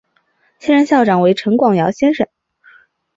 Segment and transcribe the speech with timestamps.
[0.57, 2.27] 现任校长为陈广尧先生。